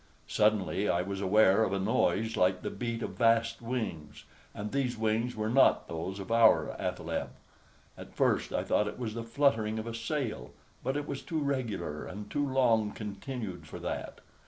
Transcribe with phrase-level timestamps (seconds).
[0.25, 4.97] Suddenly I was aware of a noise like the beat of vast wings, and these
[4.97, 7.29] wings were not those of our athaleb.
[7.95, 10.53] At first I thought it was the fluttering of a sail,
[10.83, 14.21] but it was too regular and too long continued for that.